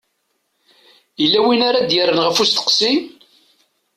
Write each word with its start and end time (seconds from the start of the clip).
Yella 1.21 1.39
win 1.45 1.61
ara 1.69 1.87
d-yerren 1.89 2.19
ɣef 2.25 2.37
usteqsi? 2.43 2.91